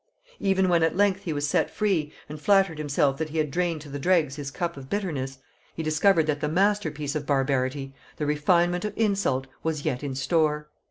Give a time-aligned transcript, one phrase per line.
[0.39, 3.81] Even when at length he was set free, and flattered himself that he had drained
[3.81, 5.37] to the dregs his cup of bitterness,
[5.75, 10.69] he discovered that the masterpiece of barbarity, the refinement of insult, was yet in store.